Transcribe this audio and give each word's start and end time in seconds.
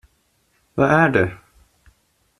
Vad 0.73 0.89
är 0.89 1.09
det? 1.09 1.37